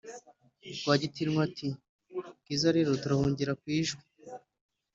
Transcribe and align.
rwagitinwa 0.79 1.39
ati"bwiza 1.47 2.67
rero 2.77 2.91
turahungira 3.01 3.51
kwijwi 3.61 4.01